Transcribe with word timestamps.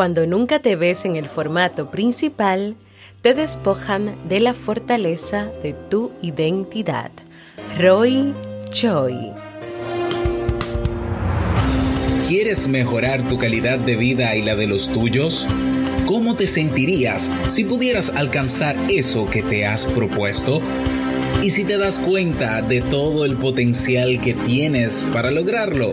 cuando 0.00 0.26
nunca 0.26 0.60
te 0.60 0.76
ves 0.76 1.04
en 1.04 1.16
el 1.16 1.28
formato 1.28 1.90
principal, 1.90 2.74
te 3.20 3.34
despojan 3.34 4.14
de 4.30 4.40
la 4.40 4.54
fortaleza 4.54 5.48
de 5.62 5.74
tu 5.74 6.10
identidad. 6.22 7.10
Roy 7.78 8.32
Choi. 8.70 9.32
¿Quieres 12.26 12.66
mejorar 12.66 13.28
tu 13.28 13.36
calidad 13.36 13.78
de 13.78 13.96
vida 13.96 14.34
y 14.36 14.42
la 14.42 14.56
de 14.56 14.66
los 14.66 14.90
tuyos? 14.90 15.46
¿Cómo 16.06 16.34
te 16.34 16.46
sentirías 16.46 17.30
si 17.48 17.64
pudieras 17.64 18.08
alcanzar 18.08 18.78
eso 18.88 19.28
que 19.28 19.42
te 19.42 19.66
has 19.66 19.84
propuesto? 19.84 20.62
¿Y 21.42 21.50
si 21.50 21.64
te 21.64 21.76
das 21.76 21.98
cuenta 21.98 22.62
de 22.62 22.80
todo 22.80 23.26
el 23.26 23.36
potencial 23.36 24.18
que 24.22 24.32
tienes 24.32 25.04
para 25.12 25.30
lograrlo? 25.30 25.92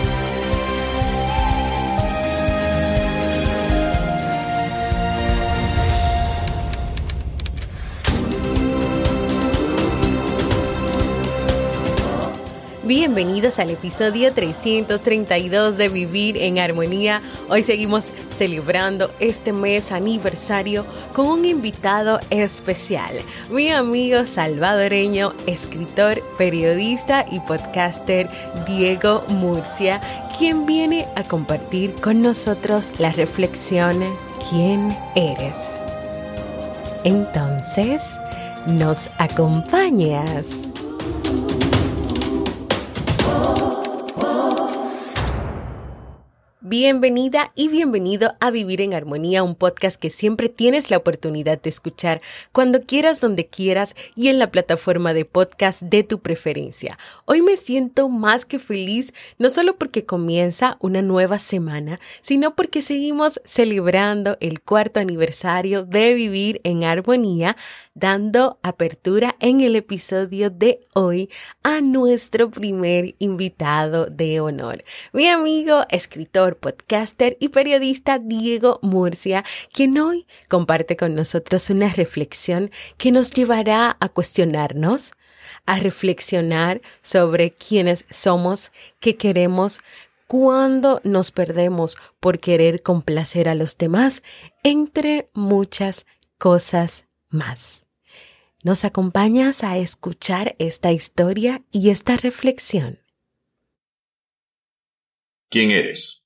Bienvenidos 13.13 13.59
al 13.59 13.71
episodio 13.71 14.33
332 14.33 15.75
de 15.75 15.89
Vivir 15.89 16.37
en 16.37 16.59
Armonía. 16.59 17.19
Hoy 17.49 17.61
seguimos 17.61 18.05
celebrando 18.37 19.11
este 19.19 19.51
mes 19.51 19.91
aniversario 19.91 20.85
con 21.13 21.27
un 21.27 21.43
invitado 21.43 22.21
especial, 22.29 23.17
mi 23.49 23.67
amigo 23.67 24.25
salvadoreño, 24.25 25.33
escritor, 25.45 26.23
periodista 26.37 27.25
y 27.29 27.41
podcaster 27.41 28.29
Diego 28.65 29.25
Murcia, 29.27 29.99
quien 30.37 30.65
viene 30.65 31.05
a 31.17 31.25
compartir 31.25 31.91
con 31.95 32.21
nosotros 32.21 32.91
la 32.97 33.11
reflexión 33.11 34.05
¿Quién 34.49 34.97
eres? 35.15 35.73
Entonces, 37.03 38.03
¿nos 38.67 39.09
acompañas? 39.17 40.47
Bienvenida 46.71 47.51
y 47.53 47.67
bienvenido 47.67 48.33
a 48.39 48.49
Vivir 48.49 48.79
en 48.79 48.93
Armonía, 48.93 49.43
un 49.43 49.55
podcast 49.55 49.99
que 49.99 50.09
siempre 50.09 50.47
tienes 50.47 50.89
la 50.89 50.95
oportunidad 50.95 51.61
de 51.61 51.69
escuchar 51.69 52.21
cuando 52.53 52.79
quieras, 52.79 53.19
donde 53.19 53.45
quieras 53.47 53.93
y 54.15 54.29
en 54.29 54.39
la 54.39 54.51
plataforma 54.51 55.13
de 55.13 55.25
podcast 55.25 55.81
de 55.81 56.03
tu 56.03 56.21
preferencia. 56.21 56.97
Hoy 57.25 57.41
me 57.41 57.57
siento 57.57 58.07
más 58.07 58.45
que 58.45 58.57
feliz, 58.57 59.13
no 59.37 59.49
solo 59.49 59.75
porque 59.75 60.05
comienza 60.05 60.77
una 60.79 61.01
nueva 61.01 61.39
semana, 61.39 61.99
sino 62.21 62.55
porque 62.55 62.81
seguimos 62.81 63.41
celebrando 63.43 64.37
el 64.39 64.61
cuarto 64.61 65.01
aniversario 65.01 65.83
de 65.83 66.13
Vivir 66.13 66.61
en 66.63 66.85
Armonía, 66.85 67.57
dando 67.95 68.59
apertura 68.63 69.35
en 69.41 69.59
el 69.59 69.75
episodio 69.75 70.49
de 70.49 70.79
hoy 70.93 71.29
a 71.63 71.81
nuestro 71.81 72.49
primer 72.49 73.15
invitado 73.19 74.05
de 74.05 74.39
honor, 74.39 74.85
mi 75.11 75.27
amigo 75.27 75.83
escritor 75.89 76.60
podcaster 76.61 77.35
y 77.41 77.49
periodista 77.49 78.19
Diego 78.19 78.79
Murcia, 78.81 79.43
quien 79.73 79.97
hoy 79.97 80.25
comparte 80.47 80.95
con 80.95 81.13
nosotros 81.15 81.69
una 81.69 81.89
reflexión 81.89 82.71
que 82.97 83.11
nos 83.11 83.31
llevará 83.31 83.97
a 83.99 84.07
cuestionarnos, 84.07 85.11
a 85.65 85.79
reflexionar 85.79 86.81
sobre 87.01 87.51
quiénes 87.51 88.05
somos, 88.09 88.71
qué 89.01 89.17
queremos, 89.17 89.81
cuándo 90.27 91.01
nos 91.03 91.31
perdemos 91.31 91.97
por 92.21 92.39
querer 92.39 92.81
complacer 92.81 93.49
a 93.49 93.55
los 93.55 93.77
demás, 93.77 94.23
entre 94.63 95.29
muchas 95.33 96.05
cosas 96.37 97.05
más. 97.29 97.85
¿Nos 98.63 98.85
acompañas 98.85 99.63
a 99.63 99.77
escuchar 99.77 100.55
esta 100.59 100.91
historia 100.91 101.63
y 101.71 101.89
esta 101.89 102.15
reflexión? 102.15 102.99
¿Quién 105.49 105.71
eres? 105.71 106.20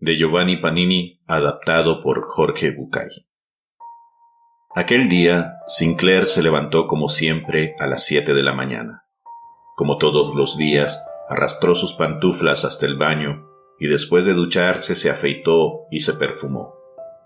De 0.00 0.16
Giovanni 0.16 0.56
Panini, 0.56 1.20
adaptado 1.26 2.02
por 2.02 2.22
Jorge 2.22 2.70
Bucay. 2.70 3.10
Aquel 4.74 5.10
día, 5.10 5.58
Sinclair 5.66 6.26
se 6.26 6.42
levantó 6.42 6.86
como 6.86 7.08
siempre 7.08 7.74
a 7.78 7.86
las 7.86 8.04
siete 8.04 8.32
de 8.32 8.42
la 8.42 8.54
mañana. 8.54 9.04
Como 9.76 9.98
todos 9.98 10.34
los 10.34 10.56
días, 10.56 11.04
arrastró 11.28 11.74
sus 11.74 11.92
pantuflas 11.92 12.64
hasta 12.64 12.86
el 12.86 12.96
baño 12.96 13.46
y 13.78 13.88
después 13.88 14.24
de 14.24 14.32
ducharse 14.32 14.96
se 14.96 15.10
afeitó 15.10 15.82
y 15.90 16.00
se 16.00 16.14
perfumó. 16.14 16.76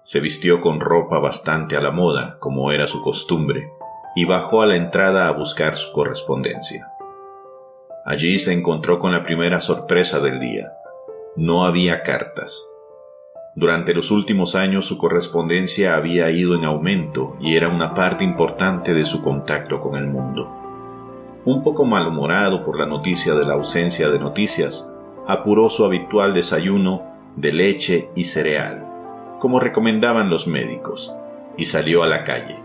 Se 0.04 0.18
vistió 0.18 0.60
con 0.60 0.80
ropa 0.80 1.20
bastante 1.20 1.76
a 1.76 1.80
la 1.80 1.92
moda, 1.92 2.38
como 2.40 2.72
era 2.72 2.88
su 2.88 3.02
costumbre, 3.02 3.70
y 4.16 4.24
bajó 4.24 4.62
a 4.62 4.66
la 4.66 4.76
entrada 4.76 5.28
a 5.28 5.32
buscar 5.32 5.76
su 5.76 5.92
correspondencia. 5.92 6.88
Allí 8.04 8.40
se 8.40 8.52
encontró 8.52 8.98
con 8.98 9.12
la 9.12 9.22
primera 9.22 9.60
sorpresa 9.60 10.18
del 10.18 10.40
día 10.40 10.72
no 11.36 11.64
había 11.64 12.02
cartas. 12.02 12.68
Durante 13.56 13.94
los 13.94 14.10
últimos 14.10 14.54
años 14.54 14.86
su 14.86 14.98
correspondencia 14.98 15.94
había 15.94 16.30
ido 16.30 16.54
en 16.54 16.64
aumento 16.64 17.36
y 17.40 17.56
era 17.56 17.68
una 17.68 17.94
parte 17.94 18.24
importante 18.24 18.94
de 18.94 19.04
su 19.04 19.22
contacto 19.22 19.80
con 19.80 19.96
el 19.96 20.06
mundo. 20.06 20.50
Un 21.44 21.62
poco 21.62 21.84
malhumorado 21.84 22.64
por 22.64 22.78
la 22.78 22.86
noticia 22.86 23.34
de 23.34 23.44
la 23.44 23.54
ausencia 23.54 24.08
de 24.10 24.18
noticias, 24.18 24.88
apuró 25.26 25.68
su 25.70 25.84
habitual 25.84 26.34
desayuno 26.34 27.02
de 27.36 27.52
leche 27.52 28.08
y 28.14 28.24
cereal, 28.24 28.86
como 29.40 29.60
recomendaban 29.60 30.30
los 30.30 30.46
médicos, 30.46 31.12
y 31.56 31.66
salió 31.66 32.02
a 32.02 32.06
la 32.06 32.24
calle. 32.24 32.58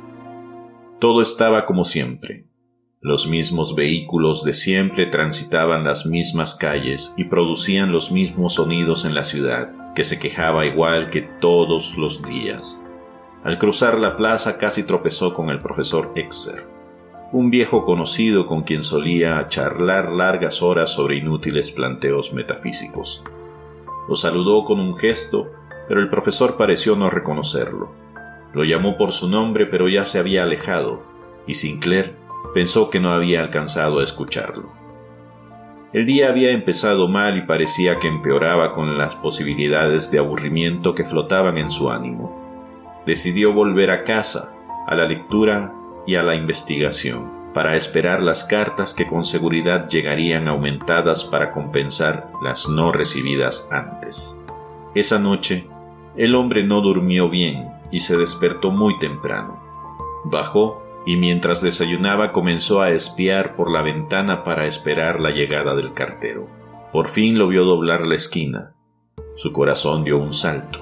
Todo 1.00 1.22
estaba 1.22 1.66
como 1.66 1.86
siempre, 1.86 2.46
los 3.02 3.28
mismos 3.28 3.76
vehículos 3.76 4.44
de 4.44 4.54
siempre 4.54 5.06
transitaban 5.06 5.86
las 5.86 6.06
mismas 6.06 6.56
calles 6.56 7.14
y 7.16 7.26
producían 7.26 7.94
los 7.94 8.12
mismos 8.12 8.56
sonidos 8.56 9.06
en 9.06 9.16
la 9.16 9.24
ciudad, 9.24 9.94
que 9.96 10.04
se 10.04 10.20
quejaba 10.20 10.66
igual 10.66 11.10
que 11.10 11.22
todos 11.22 11.96
los 11.98 12.22
días. 12.22 12.82
Al 13.46 13.58
cruzar 13.58 13.98
la 13.98 14.18
plaza 14.18 14.58
casi 14.58 14.84
tropezó 14.84 15.34
con 15.34 15.50
el 15.50 15.60
profesor 15.60 16.12
Exer, 16.16 16.68
un 17.32 17.50
viejo 17.50 17.86
conocido 17.86 18.48
con 18.48 18.64
quien 18.64 18.84
solía 18.84 19.48
charlar 19.48 20.12
largas 20.12 20.62
horas 20.62 20.92
sobre 20.92 21.20
inútiles 21.20 21.72
planteos 21.72 22.34
metafísicos. 22.34 23.24
Lo 24.10 24.18
saludó 24.18 24.66
con 24.66 24.82
un 24.82 24.98
gesto, 24.98 25.48
pero 25.88 26.02
el 26.02 26.10
profesor 26.10 26.58
pareció 26.58 26.98
no 26.98 27.10
reconocerlo. 27.10 27.94
Lo 28.54 28.66
llamó 28.66 28.98
por 28.98 29.14
su 29.14 29.30
nombre, 29.30 29.68
pero 29.68 29.88
ya 29.88 30.04
se 30.04 30.20
había 30.20 30.44
alejado, 30.44 31.02
y 31.48 31.54
Sinclair 31.54 32.19
pensó 32.54 32.90
que 32.90 33.00
no 33.00 33.12
había 33.12 33.42
alcanzado 33.42 34.00
a 34.00 34.04
escucharlo. 34.04 34.72
El 35.92 36.06
día 36.06 36.30
había 36.30 36.52
empezado 36.52 37.08
mal 37.08 37.38
y 37.38 37.42
parecía 37.42 37.98
que 37.98 38.08
empeoraba 38.08 38.76
con 38.76 38.98
las 38.98 39.16
posibilidades 39.16 40.12
de 40.12 40.20
aburrimiento 40.20 40.94
que 40.94 41.04
flotaban 41.04 41.58
en 41.58 41.72
su 41.72 41.90
ánimo. 41.90 43.02
Decidió 43.08 43.54
volver 43.54 43.90
a 43.90 44.04
casa, 44.04 44.54
a 44.86 44.94
la 44.94 45.06
lectura 45.06 45.74
y 46.06 46.14
a 46.14 46.22
la 46.22 46.36
investigación, 46.36 47.52
para 47.56 47.76
esperar 47.76 48.22
las 48.22 48.44
cartas 48.44 48.94
que 48.94 49.08
con 49.08 49.24
seguridad 49.24 49.88
llegarían 49.90 50.48
aumentadas 50.48 51.24
para 51.24 51.52
compensar 51.52 52.28
las 52.44 52.70
no 52.70 52.92
recibidas 52.92 53.68
antes. 53.72 54.36
Esa 54.94 55.18
noche, 55.18 55.68
el 56.16 56.36
hombre 56.36 56.64
no 56.64 56.82
durmió 56.82 57.30
bien 57.30 57.70
y 57.92 58.02
se 58.02 58.16
despertó 58.16 58.70
muy 58.70 59.00
temprano. 59.00 59.60
Bajó 60.26 60.84
y 61.06 61.18
mientras 61.18 61.62
desayunaba 61.62 62.32
comenzó 62.32 62.82
a 62.82 62.92
espiar 62.92 63.56
por 63.56 63.72
la 63.72 63.82
ventana 63.82 64.44
para 64.44 64.66
esperar 64.66 65.20
la 65.20 65.32
llegada 65.32 65.76
del 65.76 65.94
cartero. 65.94 66.48
Por 66.92 67.10
fin 67.10 67.38
lo 67.38 67.48
vio 67.48 67.64
doblar 67.64 68.06
la 68.06 68.16
esquina. 68.16 68.74
Su 69.36 69.52
corazón 69.52 70.04
dio 70.04 70.18
un 70.18 70.34
salto. 70.34 70.80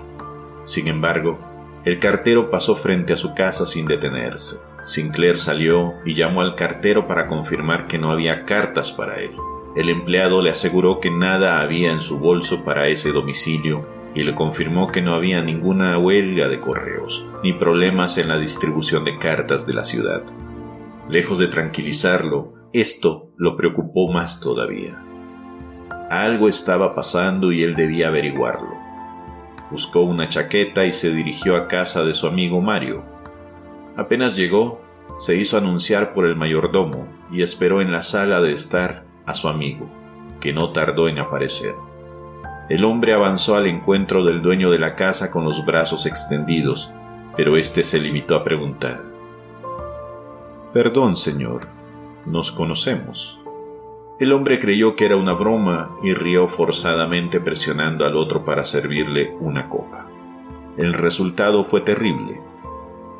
Sin 0.66 0.88
embargo, 0.88 1.40
El 1.86 2.00
cartero 2.00 2.52
pasó 2.52 2.76
frente 2.76 3.14
a 3.14 3.16
su 3.16 3.34
casa 3.34 3.66
sin 3.66 3.86
detenerse. 3.86 4.58
Sinclair 4.84 5.38
salió 5.38 5.94
y 6.04 6.16
llamó 6.16 6.42
al 6.42 6.56
cartero 6.56 7.08
para 7.08 7.28
confirmar 7.28 7.88
que 7.88 7.98
no 7.98 8.12
había 8.12 8.44
cartas 8.44 8.92
para 8.92 9.22
él. 9.22 9.32
El 9.78 9.88
empleado 9.88 10.42
le 10.42 10.50
aseguró 10.50 11.00
que 11.00 11.10
nada 11.10 11.62
había 11.62 11.92
en 11.92 12.02
su 12.02 12.20
bolso 12.20 12.66
para 12.66 12.90
ese 12.90 13.14
domicilio 13.14 13.88
y 14.18 14.24
le 14.24 14.34
confirmó 14.34 14.88
que 14.88 15.04
no 15.04 15.14
había 15.14 15.44
ninguna 15.44 15.96
huelga 16.00 16.48
de 16.48 16.60
correos, 16.60 17.24
ni 17.44 17.54
problemas 17.54 18.18
en 18.18 18.30
la 18.30 18.40
distribución 18.40 19.04
de 19.04 19.20
cartas 19.20 19.68
de 19.68 19.74
la 19.74 19.84
ciudad. 19.84 20.24
Lejos 21.08 21.38
de 21.38 21.50
tranquilizarlo, 21.50 22.52
esto 22.74 23.30
lo 23.38 23.56
preocupó 23.56 24.12
más 24.12 24.40
todavía. 24.40 25.00
Algo 26.10 26.50
estaba 26.50 26.96
pasando 26.96 27.52
y 27.52 27.62
él 27.62 27.76
debía 27.76 28.08
averiguarlo. 28.08 28.74
Buscó 29.70 30.02
una 30.02 30.28
chaqueta 30.28 30.88
y 30.88 30.94
se 30.94 31.12
dirigió 31.12 31.56
a 31.56 31.68
casa 31.68 32.04
de 32.04 32.16
su 32.16 32.26
amigo 32.26 32.60
Mario. 32.60 33.06
Apenas 33.98 34.36
llegó, 34.36 34.82
se 35.20 35.36
hizo 35.36 35.60
anunciar 35.60 36.16
por 36.16 36.26
el 36.26 36.36
mayordomo 36.36 37.08
y 37.32 37.44
esperó 37.44 37.82
en 37.82 37.92
la 37.92 38.02
sala 38.02 38.42
de 38.42 38.54
estar 38.54 39.04
a 39.28 39.36
su 39.36 39.48
amigo, 39.48 39.88
que 40.42 40.54
no 40.54 40.72
tardó 40.72 41.08
en 41.08 41.20
aparecer. 41.20 41.76
El 42.70 42.84
hombre 42.84 43.14
avanzó 43.14 43.56
al 43.56 43.66
encuentro 43.68 44.26
del 44.26 44.42
dueño 44.42 44.70
de 44.72 44.80
la 44.80 44.96
casa 44.96 45.32
con 45.32 45.46
los 45.46 45.66
brazos 45.66 46.06
extendidos, 46.06 46.92
pero 47.38 47.56
éste 47.56 47.82
se 47.82 47.98
limitó 47.98 48.36
a 48.36 48.44
preguntar. 48.44 49.04
Perdón, 50.74 51.16
señor, 51.16 51.62
nos 52.26 52.52
conocemos. 52.52 53.40
El 54.20 54.34
hombre 54.34 54.60
creyó 54.60 54.96
que 54.96 55.06
era 55.06 55.16
una 55.16 55.34
broma 55.34 55.96
y 56.04 56.14
rió 56.14 56.48
forzadamente 56.48 57.40
presionando 57.40 58.06
al 58.06 58.18
otro 58.18 58.44
para 58.44 58.66
servirle 58.66 59.34
una 59.40 59.70
copa. 59.70 60.08
El 60.76 60.92
resultado 60.92 61.64
fue 61.64 61.82
terrible. 61.82 62.42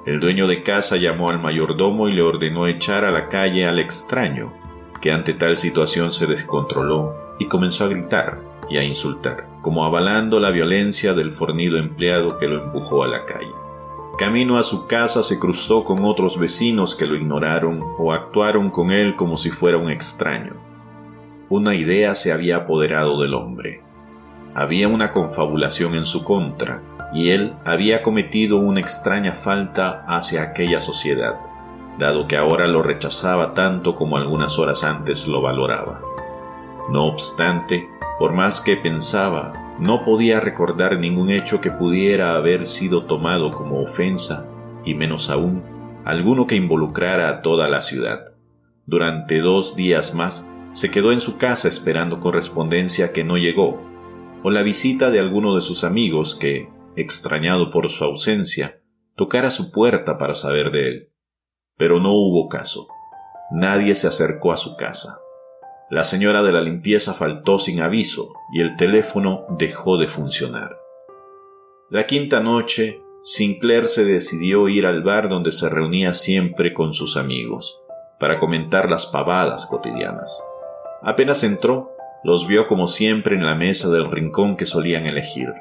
El 0.06 0.20
dueño 0.20 0.48
de 0.48 0.62
casa 0.62 0.98
llamó 0.98 1.30
al 1.30 1.40
mayordomo 1.40 2.10
y 2.10 2.12
le 2.12 2.22
ordenó 2.22 2.68
echar 2.68 3.06
a 3.06 3.12
la 3.12 3.30
calle 3.30 3.66
al 3.66 3.80
extraño, 3.80 4.52
que 5.00 5.12
ante 5.12 5.34
tal 5.34 5.56
situación 5.56 6.12
se 6.12 6.26
descontroló 6.26 7.16
y 7.40 7.46
comenzó 7.46 7.86
a 7.86 7.88
gritar 7.88 8.47
y 8.70 8.78
a 8.78 8.84
insultar, 8.84 9.48
como 9.62 9.86
avalando 9.86 10.40
la 10.40 10.52
violencia 10.52 11.14
del 11.14 11.32
fornido 11.32 11.78
empleado 11.78 12.38
que 12.38 12.48
lo 12.48 12.64
empujó 12.64 13.04
a 13.04 13.08
la 13.08 13.26
calle. 13.26 13.52
Camino 14.18 14.58
a 14.58 14.64
su 14.64 14.88
casa 14.88 15.24
se 15.24 15.40
cruzó 15.40 15.84
con 15.84 16.04
otros 16.04 16.40
vecinos 16.40 16.96
que 16.96 17.06
lo 17.06 17.16
ignoraron 17.16 17.84
o 17.98 18.14
actuaron 18.14 18.72
con 18.72 18.92
él 18.92 19.16
como 19.16 19.38
si 19.38 19.52
fuera 19.52 19.78
un 19.78 19.92
extraño. 19.92 20.54
Una 21.50 21.76
idea 21.76 22.16
se 22.16 22.32
había 22.32 22.58
apoderado 22.58 23.22
del 23.22 23.34
hombre. 23.34 23.82
Había 24.56 24.88
una 24.88 25.12
confabulación 25.12 25.94
en 25.96 26.06
su 26.06 26.24
contra, 26.24 26.82
y 27.14 27.30
él 27.30 27.54
había 27.64 28.02
cometido 28.02 28.58
una 28.58 28.80
extraña 28.80 29.34
falta 29.34 30.04
hacia 30.08 30.42
aquella 30.42 30.80
sociedad 30.80 31.36
dado 31.98 32.28
que 32.28 32.38
ahora 32.38 32.68
lo 32.68 32.84
rechazaba 32.84 33.54
tanto 33.54 33.96
como 33.96 34.18
algunas 34.18 34.58
horas 34.60 34.84
antes 34.84 35.28
lo 35.28 35.42
valoraba. 35.42 36.02
No 36.90 37.06
obstante, 37.06 37.90
por 38.20 38.34
más 38.34 38.62
que 38.62 38.78
pensaba, 38.78 39.76
no 39.80 40.04
podía 40.04 40.40
recordar 40.40 41.00
ningún 41.00 41.30
hecho 41.30 41.62
que 41.62 41.70
pudiera 41.70 42.36
haber 42.36 42.66
sido 42.66 43.06
tomado 43.06 43.52
como 43.52 43.82
ofensa, 43.82 44.46
y 44.84 44.96
menos 44.96 45.30
aún, 45.30 45.64
alguno 46.04 46.48
que 46.48 46.56
involucrara 46.56 47.30
a 47.30 47.42
toda 47.42 47.68
la 47.68 47.82
ciudad. 47.82 48.34
Durante 48.86 49.40
dos 49.40 49.76
días 49.76 50.16
más 50.16 50.50
se 50.72 50.90
quedó 50.90 51.12
en 51.12 51.22
su 51.22 51.38
casa 51.38 51.68
esperando 51.68 52.20
correspondencia 52.20 53.14
que 53.14 53.24
no 53.24 53.38
llegó, 53.38 53.82
o 54.44 54.50
la 54.50 54.64
visita 54.64 55.12
de 55.12 55.20
alguno 55.20 55.56
de 55.56 55.62
sus 55.62 55.84
amigos 55.84 56.36
que, 56.36 56.70
extrañado 56.96 57.72
por 57.72 57.90
su 57.90 58.04
ausencia, 58.04 58.80
tocara 59.16 59.52
su 59.52 59.72
puerta 59.72 60.18
para 60.18 60.36
saber 60.36 60.72
de 60.72 60.88
él. 60.88 61.10
Pero 61.78 62.00
no 62.00 62.14
hubo 62.14 62.48
caso. 62.50 62.88
Nadie 63.52 63.96
se 63.96 64.08
acercó 64.08 64.52
a 64.52 64.58
su 64.58 64.76
casa. 64.76 65.20
La 65.90 66.04
señora 66.04 66.44
de 66.44 66.52
la 66.52 66.60
limpieza 66.60 67.14
faltó 67.14 67.60
sin 67.60 67.82
aviso 67.82 68.34
y 68.54 68.60
el 68.60 68.76
teléfono 68.76 69.46
dejó 69.58 69.98
de 69.98 70.10
funcionar. 70.10 70.78
La 71.90 72.06
quinta 72.06 72.42
noche, 72.42 73.02
Sinclair 73.24 73.88
se 73.88 74.04
decidió 74.04 74.68
ir 74.68 74.86
al 74.86 75.02
bar 75.02 75.30
donde 75.30 75.54
se 75.54 75.70
reunía 75.70 76.14
siempre 76.14 76.74
con 76.74 76.94
sus 76.94 77.16
amigos, 77.16 77.80
para 78.20 78.38
comentar 78.38 78.92
las 78.92 79.06
pavadas 79.06 79.66
cotidianas. 79.68 80.44
Apenas 81.02 81.44
entró, 81.44 81.92
los 82.22 82.48
vio 82.48 82.68
como 82.68 82.90
siempre 82.90 83.36
en 83.36 83.46
la 83.46 83.56
mesa 83.56 83.90
del 83.90 84.12
rincón 84.12 84.58
que 84.58 84.66
solían 84.66 85.06
elegir. 85.06 85.54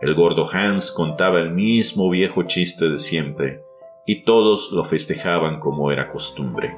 El 0.00 0.14
gordo 0.14 0.48
Hans 0.50 0.92
contaba 0.92 1.40
el 1.40 1.50
mismo 1.50 2.08
viejo 2.08 2.44
chiste 2.44 2.88
de 2.88 2.96
siempre, 2.96 3.60
y 4.06 4.24
todos 4.24 4.70
lo 4.72 4.84
festejaban 4.84 5.60
como 5.60 5.92
era 5.92 6.10
costumbre. 6.10 6.74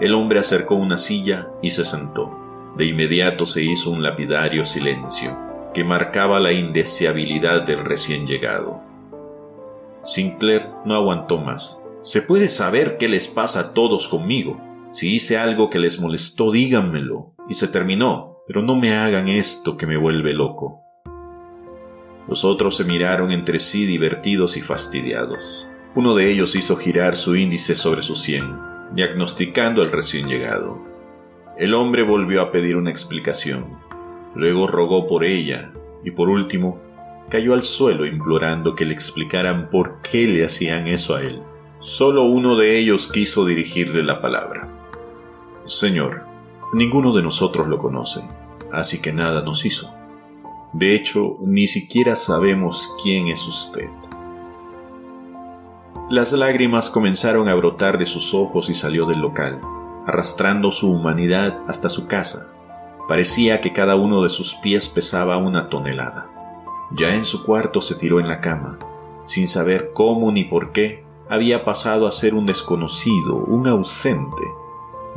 El 0.00 0.14
hombre 0.14 0.38
acercó 0.38 0.76
una 0.76 0.96
silla 0.96 1.48
y 1.60 1.70
se 1.70 1.84
sentó. 1.84 2.34
De 2.76 2.86
inmediato 2.86 3.44
se 3.44 3.62
hizo 3.62 3.90
un 3.90 4.02
lapidario 4.02 4.64
silencio, 4.64 5.36
que 5.74 5.84
marcaba 5.84 6.40
la 6.40 6.52
indeseabilidad 6.52 7.66
del 7.66 7.84
recién 7.84 8.26
llegado. 8.26 8.80
Sinclair 10.04 10.68
no 10.86 10.94
aguantó 10.94 11.36
más. 11.36 11.78
¿Se 12.00 12.22
puede 12.22 12.48
saber 12.48 12.96
qué 12.96 13.08
les 13.08 13.28
pasa 13.28 13.60
a 13.60 13.74
todos 13.74 14.08
conmigo? 14.08 14.58
Si 14.92 15.14
hice 15.14 15.36
algo 15.36 15.68
que 15.68 15.78
les 15.78 16.00
molestó, 16.00 16.50
díganmelo. 16.50 17.34
Y 17.46 17.54
se 17.54 17.68
terminó, 17.68 18.38
pero 18.46 18.62
no 18.62 18.76
me 18.76 18.94
hagan 18.94 19.28
esto 19.28 19.76
que 19.76 19.86
me 19.86 19.98
vuelve 19.98 20.32
loco. 20.32 20.80
Los 22.26 22.44
otros 22.46 22.78
se 22.78 22.84
miraron 22.84 23.32
entre 23.32 23.60
sí 23.60 23.84
divertidos 23.84 24.56
y 24.56 24.62
fastidiados. 24.62 25.68
Uno 25.94 26.14
de 26.14 26.30
ellos 26.30 26.56
hizo 26.56 26.76
girar 26.76 27.16
su 27.16 27.36
índice 27.36 27.74
sobre 27.74 28.02
su 28.02 28.14
sien, 28.14 28.69
diagnosticando 28.94 29.82
al 29.82 29.92
recién 29.92 30.28
llegado. 30.28 30.78
El 31.58 31.74
hombre 31.74 32.02
volvió 32.02 32.42
a 32.42 32.50
pedir 32.50 32.76
una 32.76 32.90
explicación. 32.90 33.78
Luego 34.34 34.66
rogó 34.66 35.06
por 35.06 35.24
ella 35.24 35.72
y 36.04 36.10
por 36.10 36.28
último 36.28 36.80
cayó 37.30 37.54
al 37.54 37.64
suelo 37.64 38.06
implorando 38.06 38.74
que 38.74 38.84
le 38.84 38.94
explicaran 38.94 39.70
por 39.70 40.02
qué 40.02 40.26
le 40.26 40.44
hacían 40.44 40.86
eso 40.86 41.14
a 41.14 41.22
él. 41.22 41.42
Solo 41.80 42.24
uno 42.24 42.56
de 42.56 42.78
ellos 42.78 43.08
quiso 43.12 43.46
dirigirle 43.46 44.02
la 44.02 44.20
palabra. 44.20 44.68
Señor, 45.64 46.24
ninguno 46.72 47.14
de 47.14 47.22
nosotros 47.22 47.68
lo 47.68 47.78
conoce, 47.78 48.20
así 48.72 49.00
que 49.00 49.12
nada 49.12 49.42
nos 49.42 49.64
hizo. 49.64 49.90
De 50.72 50.94
hecho, 50.94 51.36
ni 51.40 51.66
siquiera 51.66 52.16
sabemos 52.16 52.94
quién 53.02 53.28
es 53.28 53.46
usted. 53.46 53.88
Las 56.10 56.32
lágrimas 56.32 56.90
comenzaron 56.90 57.48
a 57.48 57.54
brotar 57.54 57.96
de 57.96 58.04
sus 58.04 58.34
ojos 58.34 58.68
y 58.68 58.74
salió 58.74 59.06
del 59.06 59.20
local, 59.20 59.60
arrastrando 60.08 60.72
su 60.72 60.90
humanidad 60.90 61.60
hasta 61.68 61.88
su 61.88 62.08
casa. 62.08 62.48
Parecía 63.06 63.60
que 63.60 63.72
cada 63.72 63.94
uno 63.94 64.24
de 64.24 64.28
sus 64.28 64.56
pies 64.56 64.88
pesaba 64.88 65.36
una 65.36 65.68
tonelada. 65.68 66.28
Ya 66.90 67.14
en 67.14 67.24
su 67.24 67.44
cuarto 67.44 67.80
se 67.80 67.94
tiró 67.94 68.18
en 68.18 68.26
la 68.26 68.40
cama, 68.40 68.76
sin 69.24 69.46
saber 69.46 69.92
cómo 69.94 70.32
ni 70.32 70.42
por 70.42 70.72
qué 70.72 71.04
había 71.28 71.64
pasado 71.64 72.08
a 72.08 72.10
ser 72.10 72.34
un 72.34 72.44
desconocido, 72.44 73.36
un 73.36 73.68
ausente. 73.68 74.42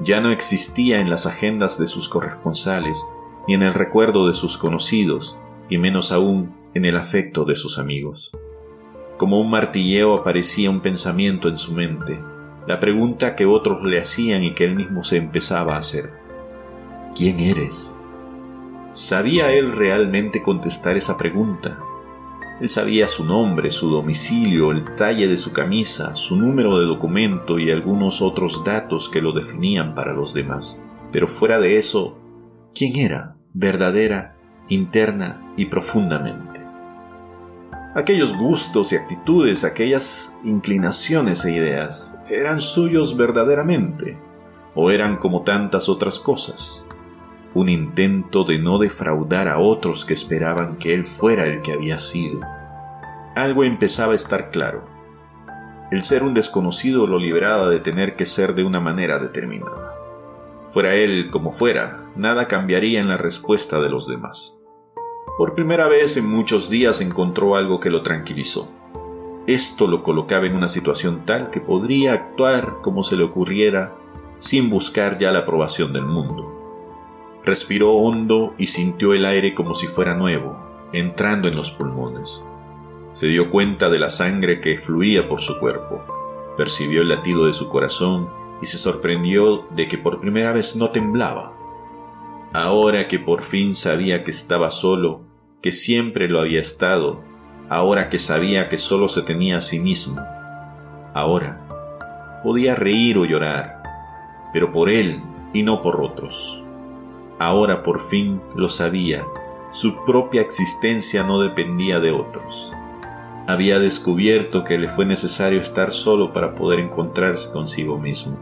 Ya 0.04 0.22
no 0.22 0.32
existía 0.32 1.00
en 1.00 1.10
las 1.10 1.26
agendas 1.26 1.80
de 1.80 1.88
sus 1.88 2.08
corresponsales, 2.08 3.04
ni 3.48 3.56
en 3.56 3.64
el 3.64 3.74
recuerdo 3.74 4.28
de 4.28 4.34
sus 4.34 4.60
conocidos, 4.60 5.36
y 5.72 5.80
menos 5.80 6.12
aún 6.12 6.54
en 6.76 6.86
el 6.86 6.98
afecto 6.98 7.46
de 7.46 7.56
sus 7.56 7.80
amigos. 7.80 8.32
Como 9.18 9.40
un 9.40 9.50
martilleo 9.50 10.16
aparecía 10.16 10.72
un 10.72 10.82
pensamiento 10.82 11.48
en 11.48 11.58
su 11.58 11.72
mente, 11.72 12.20
la 12.68 12.80
pregunta 12.80 13.36
que 13.36 13.46
otros 13.46 13.86
le 13.86 14.00
hacían 14.00 14.44
y 14.44 14.54
que 14.54 14.66
él 14.66 14.76
mismo 14.76 15.04
se 15.04 15.18
empezaba 15.18 15.76
a 15.76 15.80
hacer. 15.80 16.12
¿Quién 17.16 17.40
eres? 17.40 17.96
¿Sabía 18.94 19.52
él 19.52 19.72
realmente 19.72 20.42
contestar 20.42 20.98
esa 20.98 21.16
pregunta? 21.16 21.78
Él 22.60 22.70
sabía 22.70 23.08
su 23.08 23.24
nombre, 23.24 23.70
su 23.70 23.90
domicilio, 23.90 24.72
el 24.72 24.84
talle 24.96 25.28
de 25.28 25.38
su 25.38 25.54
camisa, 25.54 26.16
su 26.16 26.36
número 26.36 26.80
de 26.80 26.86
documento 26.86 27.60
y 27.60 27.70
algunos 27.70 28.22
otros 28.22 28.64
datos 28.64 29.10
que 29.10 29.22
lo 29.22 29.32
definían 29.32 29.94
para 29.94 30.14
los 30.14 30.34
demás. 30.34 30.82
Pero 31.12 31.28
fuera 31.28 31.60
de 31.60 31.78
eso, 31.78 32.18
¿quién 32.74 32.96
era? 32.96 33.36
Verdadera, 33.54 34.36
interna 34.70 35.54
y 35.56 35.66
profundamente 35.66 36.53
aquellos 37.96 38.36
gustos 38.36 38.92
y 38.92 38.96
actitudes, 38.96 39.64
aquellas 39.64 40.36
inclinaciones 40.44 41.46
e 41.46 41.52
ideas, 41.52 42.18
eran 42.30 42.62
suyos 42.62 43.16
verdaderamente, 43.16 44.18
o 44.76 44.90
eran 44.90 45.18
como 45.18 45.44
tantas 45.44 45.90
otras 45.90 46.20
cosas, 46.20 46.84
un 47.54 47.70
intento 47.70 48.44
de 48.44 48.58
no 48.58 48.80
defraudar 48.80 49.48
a 49.48 49.60
otros 49.60 50.06
que 50.06 50.14
esperaban 50.14 50.78
que 50.78 50.94
él 50.94 51.06
fuera 51.06 51.46
el 51.46 51.62
que 51.62 51.74
había 51.74 52.00
sido. 52.00 52.40
Algo 53.36 53.64
empezaba 53.64 54.14
a 54.14 54.16
estar 54.16 54.50
claro. 54.50 54.86
El 55.92 56.04
ser 56.04 56.24
un 56.24 56.34
desconocido 56.34 57.06
lo 57.06 57.20
liberaba 57.20 57.70
de 57.70 57.80
tener 57.80 58.16
que 58.16 58.26
ser 58.26 58.56
de 58.56 58.64
una 58.64 58.80
manera 58.80 59.20
determinada. 59.20 59.94
Fuera 60.72 60.96
él 60.96 61.30
como 61.30 61.52
fuera, 61.52 62.10
nada 62.16 62.48
cambiaría 62.48 63.00
en 63.00 63.08
la 63.08 63.18
respuesta 63.18 63.80
de 63.80 63.90
los 63.90 64.08
demás. 64.08 64.56
Por 65.38 65.56
primera 65.56 65.88
vez 65.88 66.16
en 66.18 66.30
muchos 66.30 66.70
días 66.70 67.02
encontró 67.02 67.56
algo 67.56 67.80
que 67.80 67.90
lo 67.90 68.04
tranquilizó. 68.04 68.70
Esto 69.48 69.88
lo 69.88 70.04
colocaba 70.04 70.46
en 70.46 70.56
una 70.56 70.70
situación 70.70 71.26
tal 71.26 71.50
que 71.50 71.60
podría 71.60 72.14
actuar 72.14 72.78
como 72.84 73.04
se 73.04 73.18
le 73.18 73.24
ocurriera 73.24 73.96
sin 74.38 74.70
buscar 74.70 75.18
ya 75.18 75.32
la 75.32 75.40
aprobación 75.40 75.92
del 75.92 76.06
mundo. 76.06 77.42
Respiró 77.44 77.94
hondo 77.94 78.54
y 78.60 78.68
sintió 78.68 79.14
el 79.14 79.26
aire 79.26 79.56
como 79.56 79.74
si 79.74 79.88
fuera 79.88 80.14
nuevo, 80.14 80.56
entrando 80.94 81.48
en 81.48 81.56
los 81.56 81.72
pulmones. 81.72 82.46
Se 83.12 83.28
dio 83.28 83.50
cuenta 83.50 83.90
de 83.90 84.00
la 84.00 84.10
sangre 84.10 84.62
que 84.62 84.78
fluía 84.78 85.28
por 85.28 85.42
su 85.42 85.60
cuerpo, 85.60 86.04
percibió 86.58 87.02
el 87.02 87.10
latido 87.10 87.48
de 87.48 87.54
su 87.54 87.70
corazón 87.70 88.30
y 88.62 88.68
se 88.68 88.78
sorprendió 88.78 89.66
de 89.72 89.88
que 89.88 89.98
por 89.98 90.22
primera 90.22 90.54
vez 90.54 90.76
no 90.76 90.92
temblaba. 90.92 91.54
Ahora 92.54 93.08
que 93.08 93.18
por 93.18 93.42
fin 93.42 93.74
sabía 93.74 94.24
que 94.24 94.30
estaba 94.30 94.70
solo, 94.70 95.22
que 95.64 95.72
siempre 95.72 96.30
lo 96.30 96.40
había 96.40 96.60
estado, 96.60 97.24
ahora 97.68 98.12
que 98.12 98.20
sabía 98.20 98.70
que 98.70 98.78
solo 98.78 99.08
se 99.08 99.24
tenía 99.24 99.58
a 99.58 99.62
sí 99.62 99.80
mismo, 99.80 100.22
ahora 101.16 102.42
podía 102.44 102.76
reír 102.76 103.18
o 103.18 103.26
llorar, 103.26 103.82
pero 104.54 104.72
por 104.72 104.90
él 104.90 105.20
y 105.52 105.64
no 105.64 105.82
por 105.82 106.00
otros. 106.00 106.62
Ahora 107.40 107.82
por 107.82 108.08
fin 108.10 108.40
lo 108.56 108.70
sabía, 108.70 109.26
su 109.72 110.06
propia 110.06 110.42
existencia 110.42 111.24
no 111.24 111.40
dependía 111.42 112.00
de 112.00 112.12
otros. 112.12 112.72
Había 113.48 113.80
descubierto 113.80 114.64
que 114.64 114.78
le 114.78 114.90
fue 114.90 115.08
necesario 115.08 115.60
estar 115.60 115.92
solo 115.92 116.32
para 116.32 116.54
poder 116.54 116.80
encontrarse 116.80 117.52
consigo 117.52 117.98
mismo. 117.98 118.38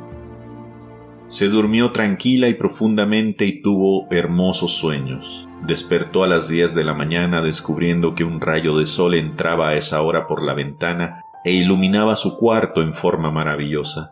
Se 1.32 1.48
durmió 1.48 1.94
tranquila 1.94 2.50
y 2.50 2.56
profundamente 2.56 3.46
y 3.46 3.62
tuvo 3.62 4.06
hermosos 4.12 4.74
sueños. 4.74 5.48
Despertó 5.66 6.26
a 6.26 6.28
las 6.28 6.50
diez 6.50 6.76
de 6.76 6.84
la 6.84 6.94
mañana 6.94 7.42
descubriendo 7.42 8.16
que 8.16 8.26
un 8.26 8.42
rayo 8.42 8.78
de 8.78 8.86
sol 8.86 9.14
entraba 9.16 9.70
a 9.70 9.76
esa 9.78 10.02
hora 10.02 10.28
por 10.28 10.44
la 10.44 10.54
ventana 10.54 11.24
e 11.46 11.54
iluminaba 11.54 12.18
su 12.18 12.36
cuarto 12.36 12.82
en 12.82 12.94
forma 12.94 13.32
maravillosa. 13.32 14.12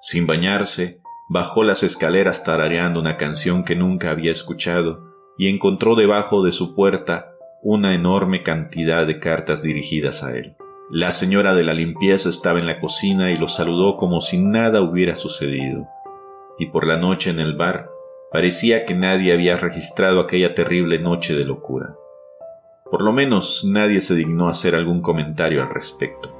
Sin 0.00 0.28
bañarse, 0.28 1.00
bajó 1.28 1.64
las 1.64 1.82
escaleras 1.82 2.44
tarareando 2.44 3.00
una 3.00 3.16
canción 3.16 3.64
que 3.64 3.74
nunca 3.74 4.12
había 4.12 4.30
escuchado 4.30 5.10
y 5.36 5.48
encontró 5.48 5.96
debajo 5.96 6.44
de 6.44 6.52
su 6.52 6.76
puerta 6.76 7.32
una 7.64 7.96
enorme 7.96 8.44
cantidad 8.44 9.08
de 9.08 9.18
cartas 9.18 9.64
dirigidas 9.64 10.22
a 10.22 10.36
él. 10.36 10.54
La 10.88 11.10
señora 11.10 11.52
de 11.56 11.64
la 11.64 11.74
limpieza 11.74 12.28
estaba 12.28 12.60
en 12.60 12.68
la 12.68 12.78
cocina 12.78 13.32
y 13.32 13.36
lo 13.36 13.48
saludó 13.48 13.96
como 13.96 14.20
si 14.20 14.38
nada 14.38 14.82
hubiera 14.82 15.16
sucedido. 15.16 15.88
Y 16.60 16.66
por 16.66 16.86
la 16.86 16.96
noche 16.96 17.30
en 17.30 17.40
el 17.40 17.56
bar 17.56 17.90
Parecía 18.30 18.84
que 18.84 18.94
nadie 18.94 19.32
había 19.32 19.56
registrado 19.56 20.20
aquella 20.20 20.54
terrible 20.54 21.00
noche 21.00 21.34
de 21.34 21.44
locura. 21.44 21.96
Por 22.88 23.02
lo 23.02 23.12
menos 23.12 23.64
nadie 23.68 24.00
se 24.00 24.14
dignó 24.14 24.48
hacer 24.48 24.76
algún 24.76 25.02
comentario 25.02 25.62
al 25.62 25.70
respecto. 25.70 26.32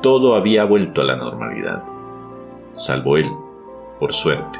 Todo 0.00 0.34
había 0.34 0.64
vuelto 0.64 1.02
a 1.02 1.04
la 1.04 1.16
normalidad, 1.16 1.82
salvo 2.74 3.18
él, 3.18 3.28
por 4.00 4.14
suerte. 4.14 4.58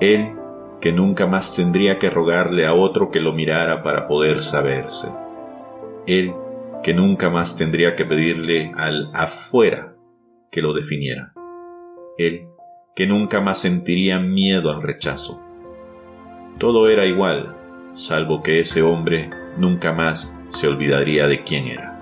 Él 0.00 0.34
que 0.80 0.92
nunca 0.92 1.28
más 1.28 1.54
tendría 1.54 2.00
que 2.00 2.10
rogarle 2.10 2.66
a 2.66 2.74
otro 2.74 3.12
que 3.12 3.20
lo 3.20 3.32
mirara 3.32 3.84
para 3.84 4.08
poder 4.08 4.42
saberse. 4.42 5.08
Él 6.06 6.34
que 6.82 6.94
nunca 6.94 7.30
más 7.30 7.54
tendría 7.54 7.94
que 7.94 8.06
pedirle 8.06 8.72
al 8.74 9.08
afuera 9.14 9.94
que 10.50 10.62
lo 10.62 10.72
definiera. 10.72 11.32
Él 12.18 12.48
que 13.00 13.06
nunca 13.06 13.40
más 13.40 13.62
sentirían 13.62 14.30
miedo 14.30 14.70
al 14.70 14.82
rechazo. 14.82 15.40
Todo 16.58 16.86
era 16.86 17.06
igual, 17.06 17.56
salvo 17.94 18.42
que 18.42 18.60
ese 18.60 18.82
hombre 18.82 19.30
nunca 19.56 19.94
más 19.94 20.36
se 20.50 20.68
olvidaría 20.68 21.26
de 21.26 21.42
quién 21.42 21.68
era. 21.68 21.98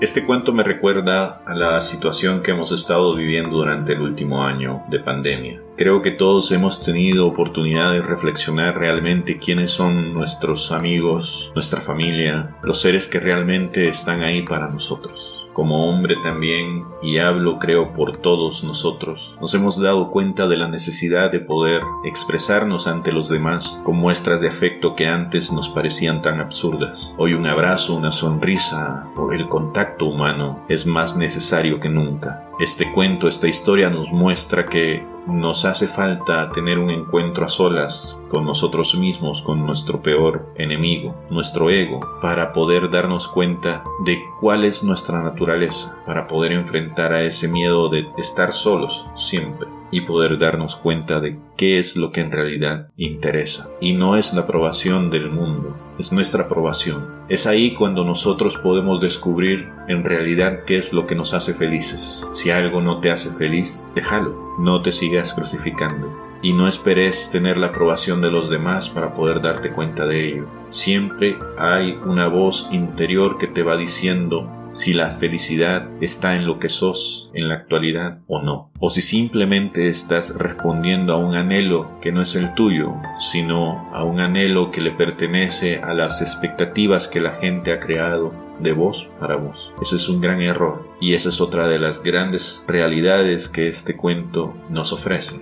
Este 0.00 0.24
cuento 0.24 0.54
me 0.54 0.62
recuerda 0.62 1.42
a 1.44 1.54
la 1.54 1.82
situación 1.82 2.42
que 2.42 2.52
hemos 2.52 2.72
estado 2.72 3.14
viviendo 3.14 3.50
durante 3.50 3.92
el 3.92 4.00
último 4.00 4.42
año 4.42 4.84
de 4.88 5.00
pandemia. 5.00 5.60
Creo 5.76 6.00
que 6.00 6.12
todos 6.12 6.50
hemos 6.50 6.82
tenido 6.82 7.26
oportunidad 7.26 7.92
de 7.92 8.00
reflexionar 8.00 8.78
realmente 8.78 9.36
quiénes 9.36 9.70
son 9.70 10.14
nuestros 10.14 10.72
amigos, 10.72 11.52
nuestra 11.54 11.82
familia, 11.82 12.56
los 12.62 12.80
seres 12.80 13.06
que 13.06 13.20
realmente 13.20 13.86
están 13.86 14.22
ahí 14.22 14.40
para 14.40 14.66
nosotros 14.66 15.35
como 15.56 15.88
hombre 15.88 16.16
también, 16.22 16.84
y 17.02 17.16
hablo 17.16 17.58
creo 17.58 17.94
por 17.94 18.18
todos 18.18 18.62
nosotros, 18.62 19.34
nos 19.40 19.54
hemos 19.54 19.80
dado 19.80 20.10
cuenta 20.10 20.46
de 20.48 20.58
la 20.58 20.68
necesidad 20.68 21.32
de 21.32 21.40
poder 21.40 21.80
expresarnos 22.04 22.86
ante 22.86 23.10
los 23.10 23.30
demás 23.30 23.80
con 23.82 23.96
muestras 23.96 24.42
de 24.42 24.48
afecto 24.48 24.94
que 24.94 25.06
antes 25.06 25.50
nos 25.50 25.70
parecían 25.70 26.20
tan 26.20 26.42
absurdas. 26.42 27.14
Hoy 27.16 27.32
un 27.32 27.46
abrazo, 27.46 27.94
una 27.94 28.12
sonrisa 28.12 29.08
o 29.16 29.32
el 29.32 29.48
contacto 29.48 30.04
humano 30.04 30.62
es 30.68 30.86
más 30.86 31.16
necesario 31.16 31.80
que 31.80 31.88
nunca. 31.88 32.44
Este 32.60 32.92
cuento, 32.92 33.26
esta 33.26 33.48
historia 33.48 33.88
nos 33.88 34.12
muestra 34.12 34.66
que 34.66 35.06
nos 35.26 35.64
hace 35.64 35.88
falta 35.88 36.48
tener 36.50 36.78
un 36.78 36.90
encuentro 36.90 37.44
a 37.44 37.48
solas 37.48 38.16
con 38.28 38.44
nosotros 38.44 38.96
mismos, 38.96 39.42
con 39.42 39.66
nuestro 39.66 40.00
peor 40.00 40.52
enemigo, 40.56 41.14
nuestro 41.30 41.70
ego, 41.70 42.00
para 42.22 42.52
poder 42.52 42.90
darnos 42.90 43.28
cuenta 43.28 43.82
de 44.04 44.18
cuál 44.40 44.64
es 44.64 44.82
nuestra 44.82 45.22
naturaleza, 45.22 45.96
para 46.06 46.26
poder 46.26 46.52
enfrentar 46.52 47.12
a 47.12 47.22
ese 47.22 47.48
miedo 47.48 47.88
de 47.88 48.06
estar 48.18 48.52
solos 48.52 49.04
siempre 49.14 49.75
y 49.90 50.02
poder 50.02 50.38
darnos 50.38 50.76
cuenta 50.76 51.20
de 51.20 51.38
qué 51.56 51.78
es 51.78 51.96
lo 51.96 52.12
que 52.12 52.20
en 52.20 52.32
realidad 52.32 52.88
interesa. 52.96 53.68
Y 53.80 53.94
no 53.94 54.16
es 54.16 54.34
la 54.34 54.42
aprobación 54.42 55.10
del 55.10 55.30
mundo, 55.30 55.76
es 55.98 56.12
nuestra 56.12 56.44
aprobación. 56.44 57.16
Es 57.28 57.46
ahí 57.46 57.74
cuando 57.74 58.04
nosotros 58.04 58.56
podemos 58.58 59.00
descubrir 59.00 59.68
en 59.88 60.04
realidad 60.04 60.64
qué 60.66 60.76
es 60.76 60.92
lo 60.92 61.06
que 61.06 61.14
nos 61.14 61.34
hace 61.34 61.54
felices. 61.54 62.26
Si 62.32 62.50
algo 62.50 62.80
no 62.80 63.00
te 63.00 63.10
hace 63.10 63.34
feliz, 63.36 63.84
déjalo, 63.94 64.56
no 64.58 64.82
te 64.82 64.92
sigas 64.92 65.34
crucificando. 65.34 66.26
Y 66.42 66.52
no 66.52 66.68
esperes 66.68 67.30
tener 67.32 67.56
la 67.56 67.68
aprobación 67.68 68.20
de 68.20 68.30
los 68.30 68.50
demás 68.50 68.90
para 68.90 69.14
poder 69.14 69.40
darte 69.40 69.72
cuenta 69.72 70.06
de 70.06 70.28
ello. 70.28 70.46
Siempre 70.70 71.38
hay 71.58 71.98
una 72.04 72.28
voz 72.28 72.68
interior 72.70 73.38
que 73.38 73.46
te 73.46 73.62
va 73.62 73.76
diciendo 73.76 74.48
si 74.76 74.92
la 74.92 75.12
felicidad 75.12 75.88
está 76.02 76.36
en 76.36 76.46
lo 76.46 76.58
que 76.58 76.68
sos 76.68 77.30
en 77.32 77.48
la 77.48 77.54
actualidad 77.54 78.18
o 78.26 78.42
no, 78.42 78.70
o 78.78 78.90
si 78.90 79.00
simplemente 79.00 79.88
estás 79.88 80.36
respondiendo 80.36 81.14
a 81.14 81.16
un 81.16 81.34
anhelo 81.34 81.98
que 82.02 82.12
no 82.12 82.20
es 82.20 82.34
el 82.36 82.54
tuyo, 82.54 82.94
sino 83.18 83.90
a 83.94 84.04
un 84.04 84.20
anhelo 84.20 84.70
que 84.70 84.82
le 84.82 84.90
pertenece 84.90 85.78
a 85.78 85.94
las 85.94 86.20
expectativas 86.20 87.08
que 87.08 87.20
la 87.20 87.32
gente 87.32 87.72
ha 87.72 87.80
creado 87.80 88.34
de 88.60 88.72
vos 88.72 89.08
para 89.18 89.36
vos. 89.36 89.72
Ese 89.80 89.96
es 89.96 90.08
un 90.10 90.20
gran 90.20 90.42
error 90.42 90.86
y 91.00 91.14
esa 91.14 91.30
es 91.30 91.40
otra 91.40 91.66
de 91.66 91.78
las 91.78 92.02
grandes 92.02 92.62
realidades 92.66 93.48
que 93.48 93.68
este 93.68 93.96
cuento 93.96 94.54
nos 94.68 94.92
ofrece. 94.92 95.40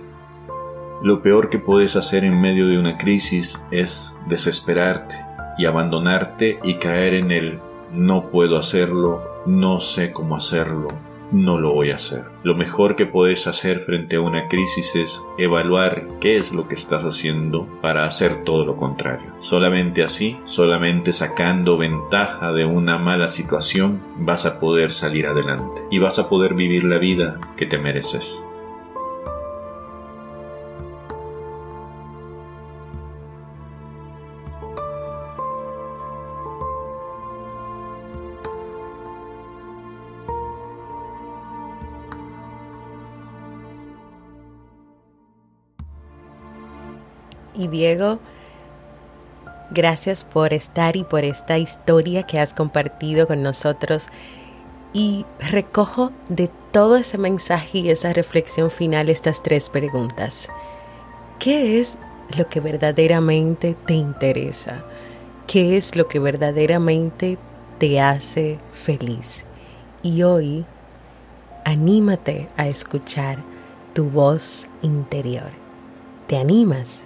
Lo 1.03 1.21
peor 1.21 1.49
que 1.49 1.59
puedes 1.59 1.97
hacer 1.97 2.23
en 2.23 2.39
medio 2.39 2.67
de 2.67 2.79
una 2.79 2.97
crisis 2.97 3.61
es 3.69 4.15
desesperarte 4.29 5.17
y 5.57 5.65
abandonarte 5.65 6.59
y 6.63 6.75
caer 6.75 7.15
en 7.15 7.31
el 7.31 7.59
no 7.93 8.29
puedo 8.29 8.57
hacerlo, 8.57 9.21
no 9.45 9.79
sé 9.79 10.11
cómo 10.11 10.35
hacerlo, 10.35 10.87
no 11.31 11.57
lo 11.57 11.73
voy 11.73 11.91
a 11.91 11.95
hacer. 11.95 12.23
Lo 12.43 12.55
mejor 12.55 12.95
que 12.95 13.05
puedes 13.05 13.47
hacer 13.47 13.81
frente 13.81 14.15
a 14.15 14.21
una 14.21 14.47
crisis 14.47 14.95
es 14.95 15.25
evaluar 15.37 16.07
qué 16.19 16.37
es 16.37 16.53
lo 16.53 16.67
que 16.67 16.75
estás 16.75 17.03
haciendo 17.03 17.67
para 17.81 18.05
hacer 18.05 18.43
todo 18.43 18.65
lo 18.65 18.77
contrario. 18.77 19.33
Solamente 19.39 20.03
así, 20.03 20.37
solamente 20.45 21.13
sacando 21.13 21.77
ventaja 21.77 22.51
de 22.51 22.65
una 22.65 22.97
mala 22.97 23.27
situación, 23.27 24.01
vas 24.17 24.45
a 24.45 24.59
poder 24.59 24.91
salir 24.91 25.27
adelante 25.27 25.81
y 25.89 25.99
vas 25.99 26.19
a 26.19 26.29
poder 26.29 26.53
vivir 26.53 26.83
la 26.83 26.97
vida 26.97 27.39
que 27.57 27.65
te 27.65 27.77
mereces. 27.77 28.44
Y 47.55 47.67
Diego, 47.67 48.19
gracias 49.71 50.23
por 50.23 50.53
estar 50.53 50.95
y 50.95 51.03
por 51.03 51.23
esta 51.23 51.57
historia 51.57 52.23
que 52.23 52.39
has 52.39 52.53
compartido 52.53 53.27
con 53.27 53.43
nosotros. 53.43 54.07
Y 54.93 55.25
recojo 55.39 56.11
de 56.29 56.49
todo 56.71 56.95
ese 56.95 57.17
mensaje 57.17 57.79
y 57.79 57.89
esa 57.89 58.13
reflexión 58.13 58.71
final 58.71 59.09
estas 59.09 59.43
tres 59.43 59.69
preguntas. 59.69 60.49
¿Qué 61.37 61.79
es 61.79 61.97
lo 62.37 62.47
que 62.47 62.61
verdaderamente 62.61 63.75
te 63.85 63.93
interesa? 63.93 64.85
¿Qué 65.47 65.75
es 65.75 65.95
lo 65.95 66.07
que 66.07 66.19
verdaderamente 66.19 67.37
te 67.77 67.99
hace 67.99 68.57
feliz? 68.71 69.45
Y 70.01 70.23
hoy, 70.23 70.65
anímate 71.65 72.47
a 72.55 72.67
escuchar 72.67 73.39
tu 73.93 74.09
voz 74.09 74.65
interior. 74.81 75.51
¿Te 76.27 76.37
animas? 76.37 77.05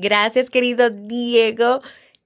Gracias, 0.00 0.48
querido 0.48 0.88
Diego. 0.88 1.82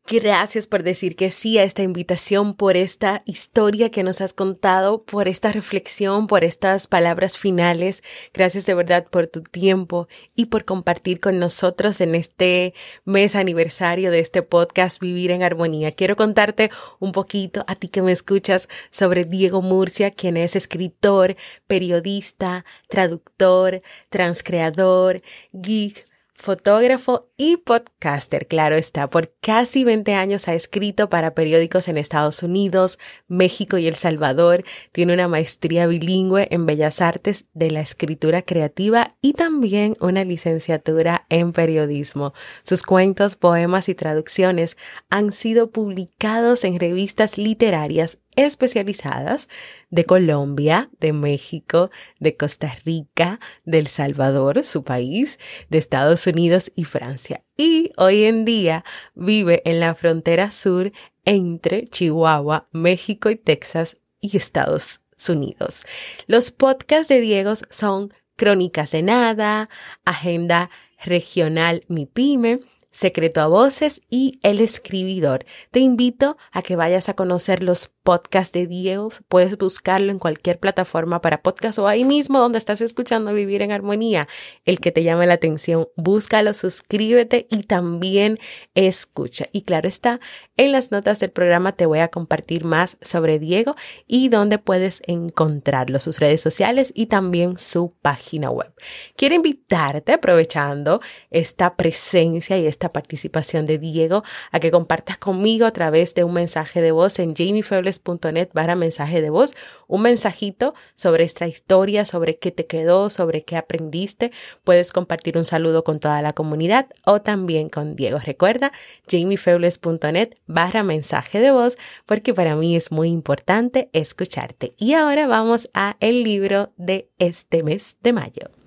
Gracias 0.07 0.69
por 0.69 0.85
decir 0.85 1.17
que 1.17 1.33
sí 1.33 1.59
a 1.59 1.65
esta 1.65 1.83
invitación, 1.83 2.55
por 2.55 2.77
esta 2.77 3.23
historia 3.25 3.91
que 3.91 4.05
nos 4.05 4.21
has 4.21 4.33
contado, 4.33 5.03
por 5.03 5.27
esta 5.27 5.51
reflexión, 5.51 6.29
por 6.29 6.45
estas 6.45 6.87
palabras 6.87 7.37
finales. 7.37 8.05
Gracias 8.33 8.65
de 8.67 8.75
verdad 8.75 9.07
por 9.11 9.27
tu 9.27 9.43
tiempo 9.43 10.07
y 10.37 10.47
por 10.47 10.65
compartir 10.65 11.19
con 11.19 11.41
nosotros 11.41 12.01
en 12.01 12.15
este 12.15 12.75
mes 13.05 13.35
aniversario 13.35 14.13
de 14.13 14.21
este 14.21 14.43
podcast 14.43 15.01
Vivir 15.01 15.33
en 15.33 15.43
Armonía. 15.43 15.91
Quiero 15.91 16.15
contarte 16.15 16.71
un 17.01 17.11
poquito 17.11 17.65
a 17.67 17.75
ti 17.75 17.89
que 17.89 18.03
me 18.03 18.13
escuchas 18.13 18.69
sobre 18.93 19.25
Diego 19.25 19.63
Murcia, 19.63 20.13
quien 20.13 20.37
es 20.37 20.55
escritor, 20.55 21.35
periodista, 21.67 22.65
traductor, 22.89 23.83
transcreador, 24.11 25.23
geek 25.53 26.05
fotógrafo 26.35 27.31
y 27.37 27.57
podcaster, 27.59 28.47
claro 28.47 28.77
está. 28.77 29.09
Por 29.09 29.33
casi 29.41 29.85
20 29.85 30.15
años 30.15 30.49
ha 30.49 30.55
escrito 30.55 31.09
para 31.09 31.35
periódicos 31.35 31.89
en 31.89 31.97
Estados 31.97 32.43
Unidos, 32.43 32.99
México 33.29 33.79
y 33.79 33.87
El 33.87 33.95
Salvador. 33.95 34.65
Tiene 34.93 35.15
una 35.15 35.29
maestría 35.29 35.87
bilingüe 35.87 36.49
en 36.51 36.67
Bellas 36.67 37.01
Artes 37.01 37.47
de 37.55 37.71
la 37.71 37.81
Escritura 37.81 38.43
Creativa 38.43 39.17
y 39.21 39.35
también 39.35 39.97
una 40.01 40.25
licenciatura 40.25 41.27
en 41.29 41.53
periodismo. 41.53 42.35
Sus 42.63 42.83
cuentos, 42.83 43.37
poemas 43.37 43.89
y 43.89 43.95
traducciones 43.95 44.77
han 45.11 45.33
sido 45.33 45.71
publicados 45.71 46.65
en 46.65 46.79
revistas 46.79 47.39
literarias 47.39 48.19
especializadas 48.37 49.49
de 49.91 50.05
Colombia, 50.05 50.91
de 51.01 51.13
México, 51.13 51.91
de 52.21 52.37
Costa 52.37 52.77
Rica, 52.85 53.41
de 53.65 53.79
El 53.79 53.87
Salvador, 53.87 54.65
su 54.65 54.85
país, 54.85 55.39
de 55.69 55.79
Estados 55.79 56.27
Unidos 56.27 56.73
y 56.75 56.85
Francia. 56.85 57.43
Y 57.57 57.93
hoy 57.97 58.25
en 58.25 58.45
día 58.45 58.85
vive 59.15 59.63
en 59.65 59.81
la 59.81 59.95
frontera 59.95 60.51
sur 60.51 60.93
entre 61.25 61.87
Chihuahua, 61.89 62.69
México 62.73 63.31
y 63.31 63.37
Texas 63.37 63.97
y 64.21 64.37
Estados 64.37 65.01
Unidos. 65.29 65.85
Los 66.27 66.51
podcasts 66.51 67.09
de 67.09 67.21
Diego 67.21 67.55
son 67.71 68.13
Crónicas 68.37 68.91
de 68.91 69.03
Nada, 69.03 69.69
Agenda 70.05 70.71
Regional 71.05 71.85
Mi 71.89 72.07
Pyme, 72.07 72.61
Secreto 72.95 73.41
a 73.41 73.49
Voces 73.49 74.01
y 74.09 74.39
El 74.45 74.61
Escribidor. 74.61 75.45
Te 75.73 75.81
invito 75.81 76.37
a 76.53 76.63
que 76.63 76.77
vayas 76.77 77.09
a 77.09 77.15
conocer 77.15 77.65
los 77.65 77.91
podcasts 78.05 78.53
de 78.53 78.69
Diego. 78.69 79.11
Puedes 79.27 79.59
buscarlo 79.59 80.13
en 80.13 80.21
cualquier 80.21 80.61
plataforma 80.61 81.21
para 81.21 81.43
podcast 81.43 81.81
o 81.81 81.89
ahí 81.89 82.05
mismo 82.05 82.39
donde 82.39 82.59
estás 82.59 82.81
escuchando 82.81 83.33
Vivir 83.33 83.63
en 83.63 83.73
Armonía. 83.73 84.29
El 84.65 84.79
que 84.79 84.93
te 84.93 85.03
llame 85.03 85.27
la 85.27 85.35
atención, 85.35 85.89
búscalo, 85.97 86.55
suscríbete 86.55 87.49
y 87.51 87.65
también 87.65 88.39
escucha. 88.75 89.49
Y 89.51 89.63
claro 89.63 89.89
está, 89.89 90.21
en 90.57 90.71
las 90.71 90.93
notas 90.93 91.19
del 91.19 91.33
programa 91.33 91.73
te 91.73 91.87
voy 91.87 91.99
a 91.99 92.09
compartir 92.09 92.65
más 92.65 92.97
sobre 93.03 93.41
Diego 93.41 93.75
y 94.07 94.29
dónde 94.29 94.59
puedes 94.59 95.03
encontrarlo, 95.07 95.99
sus 95.99 96.21
redes 96.21 96.43
sociales 96.43 96.93
y 96.95 97.07
también 97.07 97.59
su 97.59 97.93
página 98.03 98.51
web. 98.51 98.73
Quiero 99.17 99.35
invitarte, 99.35 100.13
aprovechando 100.13 101.01
esta 101.31 101.75
presencia 101.75 102.57
y 102.57 102.67
esta 102.67 102.84
participación 102.89 103.67
de 103.67 103.79
Diego 103.79 104.25
a 104.53 104.61
que 104.61 104.71
compartas 104.71 105.19
conmigo 105.19 105.67
a 105.67 105.73
través 105.73 106.15
de 106.15 106.25
un 106.25 106.33
mensaje 106.33 106.81
de 106.81 106.93
voz 106.93 107.19
en 107.19 107.35
jamiefebles.net 107.35 108.49
barra 108.53 108.75
mensaje 108.75 109.23
de 109.23 109.31
voz, 109.31 109.55
un 109.87 110.03
mensajito 110.03 110.75
sobre 110.95 111.25
esta 111.25 111.47
historia, 111.47 112.05
sobre 112.05 112.39
qué 112.39 112.51
te 112.51 112.67
quedó, 112.67 113.11
sobre 113.11 113.43
qué 113.43 113.57
aprendiste. 113.57 114.33
Puedes 114.65 114.93
compartir 114.93 115.39
un 115.39 115.45
saludo 115.45 115.85
con 115.85 116.01
toda 116.01 116.23
la 116.23 116.33
comunidad 116.33 116.87
o 117.05 117.21
también 117.21 117.69
con 117.69 117.97
Diego. 117.97 118.19
Recuerda 118.19 118.73
jamiefebles.net 119.09 120.37
barra 120.47 120.83
mensaje 120.83 121.41
de 121.41 121.51
voz 121.51 121.77
porque 122.07 122.35
para 122.35 122.57
mí 122.57 122.77
es 122.77 122.91
muy 122.93 123.09
importante 123.09 123.91
escucharte. 123.93 124.75
Y 124.79 124.95
ahora 124.95 125.27
vamos 125.27 125.71
a 125.75 125.97
el 126.01 126.23
libro 126.23 126.73
de 126.77 127.11
este 127.19 127.63
mes 127.63 127.97
de 128.03 128.13
mayo. 128.13 128.64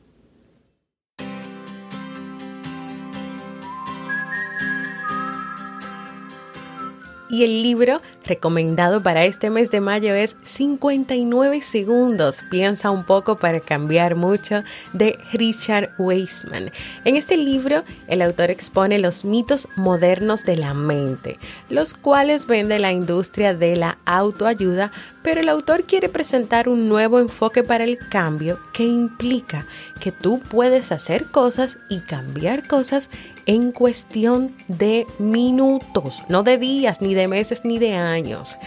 Y 7.29 7.43
el 7.43 7.61
libro 7.61 8.01
recomendado 8.23 9.03
para 9.03 9.25
este 9.25 9.49
mes 9.49 9.69
de 9.69 9.81
mayo 9.81 10.15
es 10.15 10.37
59 10.43 11.61
segundos. 11.61 12.43
Piensa 12.49 12.89
un 12.89 13.03
poco 13.03 13.35
para 13.35 13.59
cambiar 13.59 14.15
mucho 14.15 14.63
de 14.93 15.19
Richard 15.33 15.91
Weisman. 15.97 16.71
En 17.03 17.17
este 17.17 17.35
libro, 17.35 17.83
el 18.07 18.21
autor 18.21 18.49
expone 18.49 18.97
los 18.99 19.25
mitos 19.25 19.67
modernos 19.75 20.45
de 20.45 20.55
la 20.55 20.73
mente, 20.73 21.37
los 21.69 21.93
cuales 21.95 22.47
vende 22.47 22.79
la 22.79 22.93
industria 22.93 23.53
de 23.53 23.75
la 23.75 23.97
autoayuda, 24.05 24.93
pero 25.21 25.41
el 25.41 25.49
autor 25.49 25.83
quiere 25.83 26.07
presentar 26.07 26.69
un 26.69 26.87
nuevo 26.87 27.19
enfoque 27.19 27.61
para 27.61 27.83
el 27.83 27.97
cambio 28.09 28.57
que 28.71 28.85
implica 28.85 29.65
que 29.99 30.13
tú 30.13 30.39
puedes 30.39 30.93
hacer 30.93 31.25
cosas 31.25 31.77
y 31.89 31.99
cambiar 31.99 32.65
cosas 32.67 33.09
en 33.47 33.71
cuestión 33.71 34.55
de 34.67 35.07
minutos, 35.17 36.21
no 36.27 36.43
de 36.43 36.57
días, 36.57 37.01
ni 37.01 37.15
de 37.15 37.27
meses, 37.27 37.61
ni 37.63 37.79
de 37.79 37.95
años. 37.95 38.57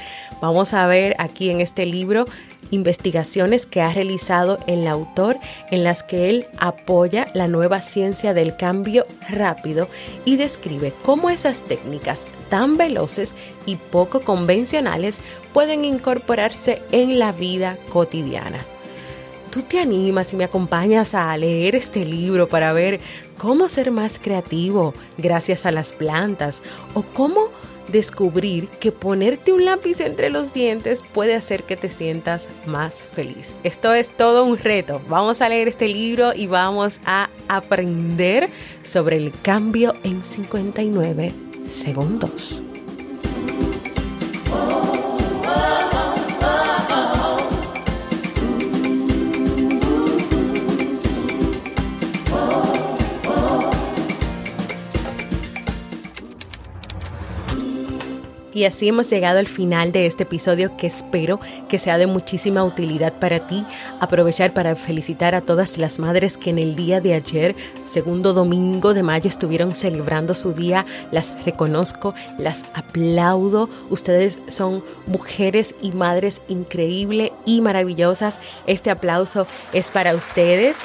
Vamos 0.40 0.72
a 0.74 0.86
ver 0.86 1.14
aquí 1.18 1.50
en 1.50 1.60
este 1.60 1.86
libro 1.86 2.24
investigaciones 2.70 3.66
que 3.66 3.82
ha 3.82 3.92
realizado 3.92 4.58
el 4.66 4.86
autor 4.86 5.36
en 5.70 5.84
las 5.84 6.02
que 6.02 6.30
él 6.30 6.46
apoya 6.58 7.26
la 7.34 7.46
nueva 7.46 7.82
ciencia 7.82 8.32
del 8.32 8.56
cambio 8.56 9.06
rápido 9.28 9.88
y 10.24 10.36
describe 10.36 10.92
cómo 11.02 11.30
esas 11.30 11.62
técnicas 11.62 12.26
tan 12.48 12.76
veloces 12.76 13.34
y 13.66 13.76
poco 13.76 14.20
convencionales 14.20 15.20
pueden 15.52 15.84
incorporarse 15.84 16.82
en 16.92 17.18
la 17.18 17.32
vida 17.32 17.76
cotidiana 17.90 18.64
tú 19.50 19.62
te 19.62 19.78
animas 19.78 20.32
y 20.32 20.36
me 20.36 20.44
acompañas 20.44 21.14
a 21.14 21.36
leer 21.36 21.74
este 21.74 22.04
libro 22.04 22.48
para 22.48 22.72
ver 22.72 23.00
cómo 23.36 23.68
ser 23.68 23.90
más 23.90 24.18
creativo 24.18 24.94
gracias 25.18 25.66
a 25.66 25.72
las 25.72 25.92
plantas 25.92 26.62
o 26.94 27.02
cómo 27.02 27.48
descubrir 27.88 28.68
que 28.68 28.92
ponerte 28.92 29.52
un 29.52 29.64
lápiz 29.64 30.00
entre 30.00 30.30
los 30.30 30.52
dientes 30.52 31.02
puede 31.12 31.34
hacer 31.34 31.64
que 31.64 31.76
te 31.76 31.90
sientas 31.90 32.46
más 32.66 32.94
feliz. 32.94 33.52
Esto 33.64 33.92
es 33.92 34.10
todo 34.16 34.44
un 34.44 34.58
reto. 34.58 35.00
Vamos 35.08 35.40
a 35.40 35.48
leer 35.48 35.68
este 35.68 35.88
libro 35.88 36.32
y 36.34 36.46
vamos 36.46 37.00
a 37.04 37.30
aprender 37.48 38.48
sobre 38.84 39.16
el 39.16 39.32
cambio 39.42 39.94
en 40.04 40.22
59 40.22 41.32
segundos. 41.68 42.62
Y 58.60 58.66
así 58.66 58.88
hemos 58.88 59.08
llegado 59.08 59.38
al 59.38 59.48
final 59.48 59.90
de 59.90 60.04
este 60.04 60.24
episodio 60.24 60.76
que 60.76 60.86
espero 60.86 61.40
que 61.66 61.78
sea 61.78 61.96
de 61.96 62.06
muchísima 62.06 62.62
utilidad 62.62 63.14
para 63.14 63.46
ti. 63.46 63.64
Aprovechar 64.00 64.52
para 64.52 64.76
felicitar 64.76 65.34
a 65.34 65.40
todas 65.40 65.78
las 65.78 65.98
madres 65.98 66.36
que 66.36 66.50
en 66.50 66.58
el 66.58 66.76
día 66.76 67.00
de 67.00 67.14
ayer, 67.14 67.56
segundo 67.86 68.34
domingo 68.34 68.92
de 68.92 69.02
mayo, 69.02 69.30
estuvieron 69.30 69.74
celebrando 69.74 70.34
su 70.34 70.52
día. 70.52 70.84
Las 71.10 71.42
reconozco, 71.42 72.14
las 72.36 72.66
aplaudo. 72.74 73.70
Ustedes 73.88 74.38
son 74.48 74.84
mujeres 75.06 75.74
y 75.80 75.92
madres 75.92 76.42
increíbles 76.48 77.32
y 77.46 77.62
maravillosas. 77.62 78.40
Este 78.66 78.90
aplauso 78.90 79.46
es 79.72 79.90
para 79.90 80.14
ustedes. 80.14 80.76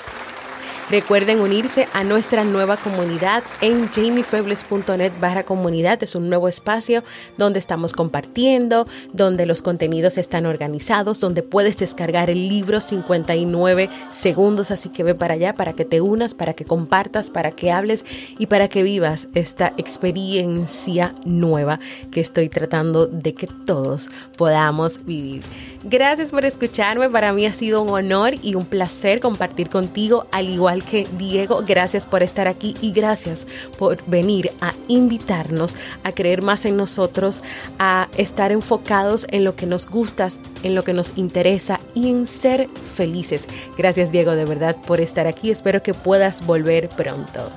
Recuerden 0.88 1.40
unirse 1.40 1.88
a 1.94 2.04
nuestra 2.04 2.44
nueva 2.44 2.78
comunidad 2.78 3.44
en 3.62 3.90
jamiefebles.net 3.90 5.14
barra 5.20 5.44
comunidad. 5.44 6.04
Es 6.04 6.14
un 6.14 6.30
nuevo 6.30 6.48
espacio 6.48 7.04
donde 7.40 7.58
estamos 7.58 7.94
compartiendo, 7.94 8.86
donde 9.12 9.48
los 9.48 9.64
contenidos 9.64 10.20
están 10.20 10.46
organizados, 10.46 11.20
donde 11.20 11.42
puedes 11.42 11.78
descargar 11.78 12.30
el 12.30 12.50
libro 12.50 12.82
59 12.82 13.90
segundos. 14.12 14.70
Así 14.70 14.90
que 14.90 15.04
ve 15.04 15.16
para 15.16 15.34
allá 15.34 15.54
para 15.54 15.74
que 15.74 15.86
te 15.86 16.02
unas, 16.02 16.36
para 16.36 16.54
que 16.54 16.66
compartas, 16.66 17.32
para 17.32 17.50
que 17.50 17.72
hables 17.72 18.06
y 18.38 18.46
para 18.46 18.68
que 18.68 18.84
vivas 18.84 19.28
esta 19.34 19.74
experiencia 19.78 21.16
nueva 21.26 21.80
que 22.12 22.22
estoy 22.22 22.48
tratando 22.48 23.08
de 23.08 23.34
que 23.34 23.48
todos 23.48 24.10
podamos 24.38 25.04
vivir. 25.04 25.42
Gracias 25.84 26.30
por 26.30 26.46
escucharme. 26.46 27.10
Para 27.10 27.34
mí 27.34 27.48
ha 27.48 27.54
sido 27.54 27.82
un 27.82 27.90
honor 27.90 28.34
y 28.44 28.54
un 28.54 28.66
placer 28.66 29.20
compartir 29.20 29.70
contigo, 29.70 30.28
al 30.32 30.50
que 30.84 31.08
Diego, 31.18 31.64
gracias 31.66 32.06
por 32.06 32.24
estar 32.24 32.48
aquí 32.48 32.76
y 32.82 32.92
gracias 32.92 33.48
por 33.78 34.04
venir 34.06 34.52
a 34.62 34.74
invitarnos 34.88 35.76
a 36.04 36.12
creer 36.12 36.42
más 36.42 36.66
en 36.66 36.78
nosotros, 36.78 37.44
a 37.80 38.08
estar 38.18 38.52
enfocados 38.52 39.28
en 39.30 39.44
lo 39.44 39.56
que 39.56 39.66
nos 39.66 39.88
gusta, 39.88 40.28
en 40.64 40.76
lo 40.76 40.84
que 40.84 40.94
nos 40.94 41.18
interesa 41.18 41.80
y 41.94 42.10
en 42.10 42.28
ser 42.28 42.68
felices. 42.70 43.48
Gracias 43.78 44.12
Diego 44.12 44.32
de 44.32 44.46
verdad 44.46 44.76
por 44.86 45.02
estar 45.02 45.28
aquí. 45.28 45.52
Espero 45.52 45.84
que 45.84 45.94
puedas 45.94 46.46
volver 46.46 46.90
pronto. 46.90 47.52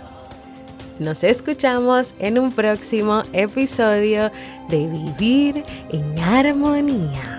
Nos 0.98 1.22
escuchamos 1.22 2.14
en 2.18 2.38
un 2.38 2.50
próximo 2.52 3.22
episodio 3.32 4.32
de 4.68 4.86
Vivir 4.88 5.62
en 5.90 6.18
Armonía. 6.18 7.37